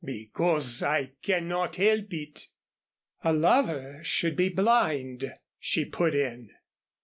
"Because 0.03 0.81
I 0.81 1.11
cannot 1.21 1.75
help 1.75 2.11
it" 2.11 2.47
"A 3.23 3.31
lover 3.33 3.99
should 4.01 4.35
be 4.35 4.49
blind," 4.49 5.31
she 5.59 5.85
put 5.85 6.15
in. 6.15 6.49